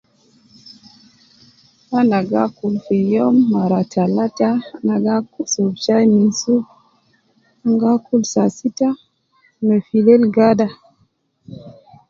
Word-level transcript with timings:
Ana 1.97 2.17
gi 2.27 2.37
akul 2.43 2.75
fi 2.85 2.97
youm 3.13 3.35
mara 3.51 3.81
talata, 3.91 4.49
ana 4.75 4.93
gi 5.03 5.13
asurub 5.43 5.75
chai 5.83 6.05
minsub, 6.13 6.63
an 7.65 7.73
gi 7.79 7.87
akul 7.93 8.21
saa 8.33 8.49
sita 8.57 8.89
me 9.65 9.75
filel 9.87 10.23
gada 10.35 10.67